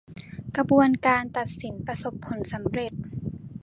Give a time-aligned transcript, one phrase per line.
[0.55, 2.93] กระบวนการตัดสินประสบผลสำเร็จ